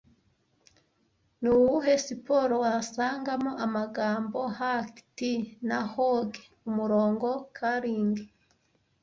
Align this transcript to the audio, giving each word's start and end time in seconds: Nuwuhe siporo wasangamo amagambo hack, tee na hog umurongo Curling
Nuwuhe 1.41 1.93
siporo 2.07 2.53
wasangamo 2.65 3.51
amagambo 3.65 4.39
hack, 4.59 4.93
tee 5.17 5.41
na 5.69 5.79
hog 5.93 6.29
umurongo 6.69 7.27
Curling 7.57 8.17